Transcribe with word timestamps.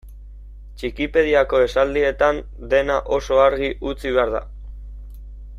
Txikipediako 0.81 1.59
esaldietan 1.65 2.41
dena 2.75 2.97
oso 3.21 3.41
argi 3.45 3.73
utzi 3.93 4.17
behar 4.19 4.37
da. 4.39 4.45